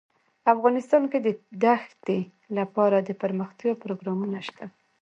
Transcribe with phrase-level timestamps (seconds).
[0.53, 1.29] افغانستان کې د
[1.63, 2.19] دښتې
[2.57, 4.65] لپاره دپرمختیا پروګرامونه شته.